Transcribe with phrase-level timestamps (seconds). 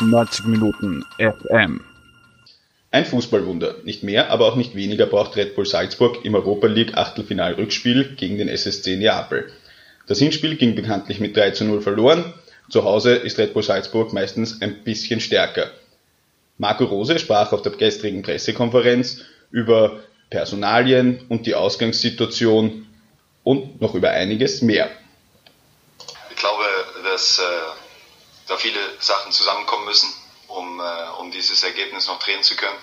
[0.00, 1.80] 90 Minuten FM.
[2.92, 6.96] Ein Fußballwunder, nicht mehr, aber auch nicht weniger braucht Red Bull Salzburg im Europa League
[6.96, 9.52] Achtelfinal-Rückspiel gegen den SSC Neapel.
[10.06, 12.34] Das Hinspiel ging bekanntlich mit 3 zu 0 verloren.
[12.68, 15.70] Zu Hause ist Red Bull Salzburg meistens ein bisschen stärker.
[16.58, 22.86] Marco Rose sprach auf der gestrigen Pressekonferenz über Personalien und die Ausgangssituation
[23.44, 24.90] und noch über einiges mehr.
[26.30, 26.64] Ich glaube,
[27.04, 27.42] dass äh,
[28.50, 30.12] da viele Sachen zusammenkommen müssen,
[30.48, 32.76] um, äh, um dieses Ergebnis noch drehen zu können.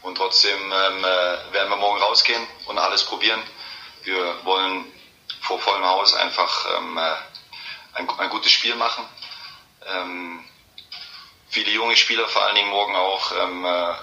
[0.00, 3.42] Und trotzdem ähm, äh, werden wir morgen rausgehen und alles probieren.
[4.04, 4.90] Wir wollen
[5.42, 7.14] vor vollem Haus einfach ähm, äh,
[7.94, 9.04] ein, ein, gutes Spiel machen.
[9.86, 10.44] Ähm,
[11.50, 13.94] viele junge Spieler vor allen Dingen morgen auch ähm, äh,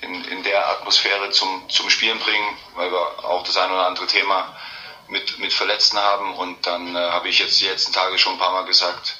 [0.00, 4.06] in, in der Atmosphäre zum, zum Spielen bringen, weil wir auch das ein oder andere
[4.06, 4.56] Thema
[5.08, 6.34] mit, mit Verletzten haben.
[6.34, 9.16] Und dann äh, habe ich jetzt die letzten Tage schon ein paar Mal gesagt,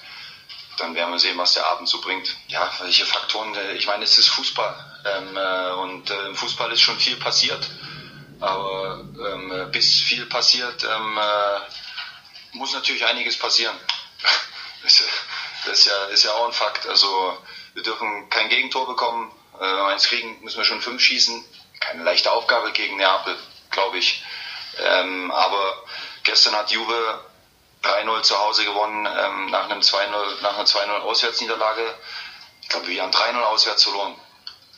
[0.79, 2.37] dann werden wir sehen, was der Abend so bringt.
[2.49, 6.71] Ja, welche Faktoren, äh, ich meine, es ist Fußball ähm, äh, und äh, im Fußball
[6.73, 7.69] ist schon viel passiert,
[8.41, 13.77] aber ähm, bis viel passiert, ähm, äh, muss natürlich einiges passieren.
[14.83, 15.03] das,
[15.65, 16.87] das ist, ja, ist ja auch ein Fakt.
[16.87, 17.37] Also
[17.75, 21.45] wir dürfen kein Gegentor bekommen, äh, eins kriegen, müssen wir schon fünf schießen.
[21.81, 23.37] Keine leichte Aufgabe gegen Neapel,
[23.71, 24.23] glaube ich.
[24.79, 25.85] Ähm, aber
[26.25, 27.21] gestern hat Juve
[27.87, 30.07] 3-0 zu Hause gewonnen ähm, nach, einem 2
[30.43, 31.95] nach einer 2-0 Auswärtsniederlage.
[32.63, 34.15] Ich glaube, wir haben 3-0 auswärts verloren.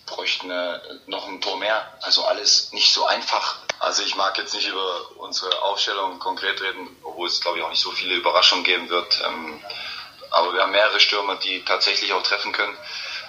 [0.06, 1.92] Bräuchten äh, noch ein Tor mehr.
[2.02, 3.56] Also alles nicht so einfach.
[3.78, 7.70] Also ich mag jetzt nicht über unsere Aufstellung konkret reden, obwohl es, glaube ich, auch
[7.70, 9.22] nicht so viele Überraschungen geben wird.
[9.24, 9.62] Ähm,
[10.30, 12.76] aber wir haben mehrere Stürmer, die tatsächlich auch treffen können.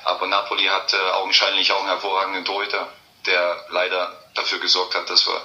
[0.03, 2.87] Aber Napoli hat äh, augenscheinlich auch einen hervorragenden Torhüter,
[3.25, 5.41] der leider dafür gesorgt hat, dass wir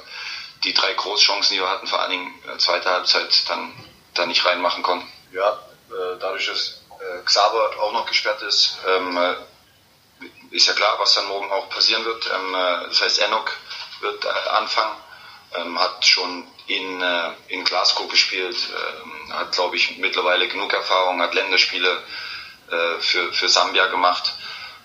[0.64, 3.72] die drei Großchancen, die wir hatten, vor allen Dingen äh, zweite Halbzeit, dann
[4.14, 5.10] da nicht reinmachen konnten.
[5.32, 5.58] Ja,
[5.90, 9.34] äh, dadurch, dass äh, Xaver auch noch gesperrt ist, ähm, äh,
[10.50, 12.30] ist ja klar, was dann morgen auch passieren wird.
[12.32, 13.50] Ähm, äh, das heißt, Enoch
[14.00, 14.96] wird äh, anfangen,
[15.56, 18.56] ähm, hat schon in, äh, in Glasgow gespielt,
[19.30, 22.02] hat, glaube ich, mittlerweile genug Erfahrung, hat Länderspiele
[23.00, 24.32] für, für Sambia gemacht.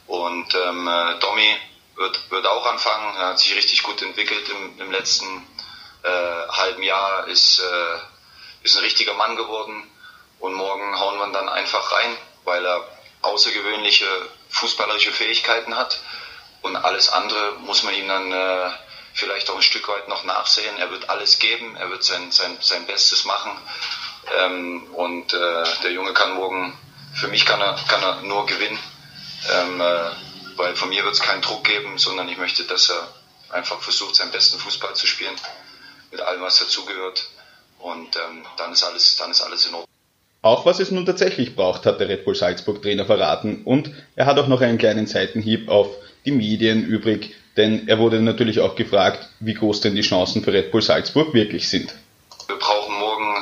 [0.05, 0.89] Und ähm,
[1.21, 1.55] Domi
[1.95, 5.47] wird, wird auch anfangen, hat sich richtig gut entwickelt im, im letzten
[6.03, 7.61] halben Jahr, ist
[8.63, 9.89] ist ein richtiger Mann geworden
[10.39, 12.87] und morgen hauen wir dann einfach rein, weil er
[13.21, 14.05] außergewöhnliche
[14.49, 15.99] fußballerische Fähigkeiten hat
[16.61, 18.71] und alles andere muss man ihm dann äh,
[19.13, 20.77] vielleicht auch ein Stück weit noch nachsehen.
[20.77, 23.51] Er wird alles geben, er wird sein, sein, sein Bestes machen
[24.37, 26.77] ähm, und äh, der Junge kann morgen,
[27.15, 28.79] für mich kann er, kann er nur gewinnen,
[29.51, 30.11] ähm, äh,
[30.55, 33.07] weil von mir wird es keinen Druck geben, sondern ich möchte, dass er
[33.49, 35.35] einfach versucht, seinen besten Fußball zu spielen,
[36.11, 37.25] mit allem, was dazugehört.
[37.79, 39.89] Und ähm, dann, ist alles, dann ist alles in Ordnung.
[40.41, 44.25] Auch was es nun tatsächlich braucht, hat der Red Bull Salzburg Trainer verraten und er
[44.25, 45.89] hat auch noch einen kleinen Seitenhieb auf
[46.25, 50.53] die Medien übrig, denn er wurde natürlich auch gefragt, wie groß denn die Chancen für
[50.53, 51.93] Red Bull Salzburg wirklich sind.
[52.47, 53.35] Wir brauchen morgen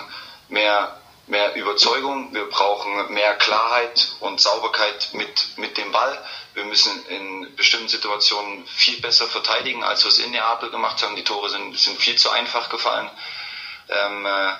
[0.49, 6.17] mehr, mehr Überzeugung, wir brauchen mehr Klarheit und Sauberkeit mit, mit dem Ball.
[6.55, 11.15] Wir müssen in bestimmten Situationen viel besser verteidigen, als wir es in Neapel gemacht haben.
[11.15, 13.07] Die Tore sind, sind viel zu einfach gefallen.
[13.89, 14.53] Ähm, äh,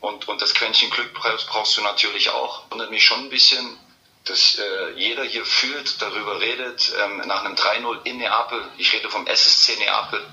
[0.00, 2.62] und, und das Quäntchen Glück brauchst du natürlich auch.
[2.70, 3.78] Wundert mich schon ein bisschen,
[4.24, 9.08] dass äh, jeder hier fühlt, darüber redet, ähm, nach einem 3-0 in Neapel, ich rede
[9.08, 10.24] vom SSC Neapel,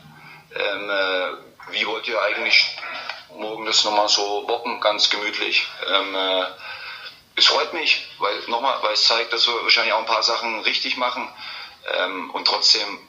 [0.55, 2.75] ähm, äh, wie wollt ihr eigentlich
[3.35, 5.67] morgen das nochmal so bocken, ganz gemütlich.
[5.87, 6.45] Ähm, äh,
[7.35, 10.59] es freut mich, weil nochmal, weil es zeigt, dass wir wahrscheinlich auch ein paar Sachen
[10.61, 11.27] richtig machen
[11.97, 12.99] ähm, und trotzdem,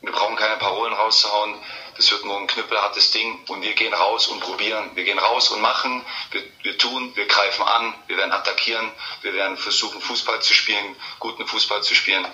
[0.00, 1.54] wir brauchen keine Parolen rauszuhauen
[1.96, 4.90] das wird nur ein knüppelhartes Ding und wir gehen raus und probieren.
[4.94, 8.86] Wir gehen raus und machen, wir, wir tun, wir greifen an, wir werden attackieren,
[9.22, 12.24] wir werden versuchen Fußball zu spielen, guten Fußball zu spielen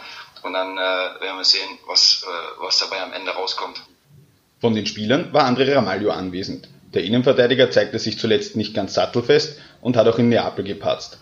[0.42, 3.82] und dann äh, werden wir sehen, was, äh, was dabei am Ende rauskommt.
[4.60, 6.68] Von den Spielern war André Ramalho anwesend.
[6.94, 11.18] Der Innenverteidiger zeigte sich zuletzt nicht ganz sattelfest und hat auch in Neapel gepatzt.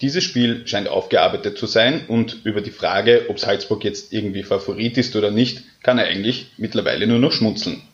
[0.00, 4.96] Dieses Spiel scheint aufgearbeitet zu sein und über die Frage, ob Salzburg jetzt irgendwie Favorit
[4.98, 7.86] ist oder nicht, kann er eigentlich mittlerweile nur noch schmunzeln.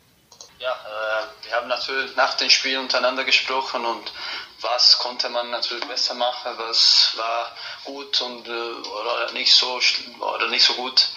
[0.58, 4.12] Ja, äh, wir haben natürlich nach dem Spiel untereinander gesprochen und
[4.60, 7.52] was konnte man natürlich besser machen, was war
[7.84, 9.80] gut und äh, oder nicht so
[10.20, 11.08] oder nicht so gut.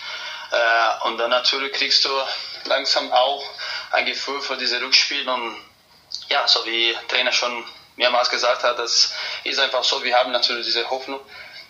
[0.52, 2.10] Äh, und dann natürlich kriegst du
[2.66, 3.44] langsam auch
[3.92, 5.56] ein Gefühl für diese Rückspiel und
[6.30, 7.64] ja, so wie Trainer schon
[7.96, 9.14] mehrmals gesagt hat, das
[9.44, 10.04] ist einfach so.
[10.04, 11.20] Wir haben natürlich diese Hoffnung,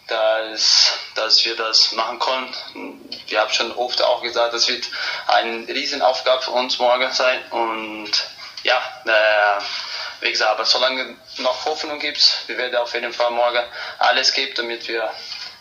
[0.10, 3.10] dass, dass wir das machen können.
[3.28, 4.86] Wir haben schon oft auch gesagt, das wird
[5.28, 7.44] eine Riesenaufgabe für uns morgen sein.
[7.52, 8.12] Und
[8.64, 9.62] ja, äh,
[10.22, 13.64] wie gesagt, aber solange noch Hoffnung gibt, wir werden auf jeden Fall morgen
[14.00, 15.14] alles geben, damit wir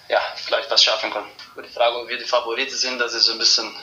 [0.08, 1.30] ja, vielleicht was schaffen können.
[1.52, 3.74] Über die Frage, ob wir die Favoriten sind, das ist ein bisschen,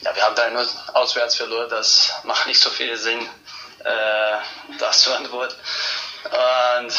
[0.00, 3.28] ja, wir haben da nur auswärts verloren, das macht nicht so viel Sinn,
[3.84, 4.36] äh,
[4.78, 5.54] das zu antworten.
[6.24, 6.94] Und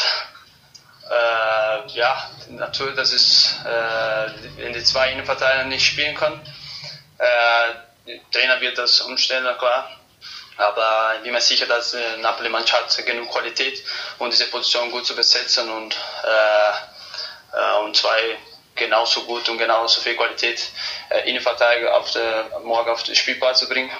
[1.10, 6.40] äh, ja, natürlich, das ist, äh, wenn die zwei Innenverteidiger nicht spielen können,
[7.18, 9.90] äh, Trainer wird das umstellen, klar.
[10.58, 13.82] Aber ich bin mir sicher, dass äh, Napoli-Mannschaft genug Qualität,
[14.18, 15.94] um diese Position gut zu besetzen und,
[16.24, 18.38] äh, äh, und zwei
[18.74, 20.62] genauso gut und genauso viel Qualität
[21.10, 23.90] äh, Innenverteidiger auf der, morgen auf das Spielplatz zu bringen.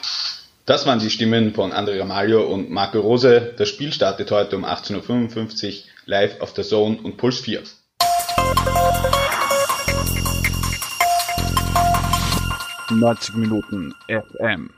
[0.67, 3.55] Das waren die Stimmen von Andrea Maglio und Marco Rose.
[3.57, 7.63] Das Spiel startet heute um 18.55 Uhr live auf der Zone und Puls 4.
[12.91, 14.71] Neunzig Minuten FM.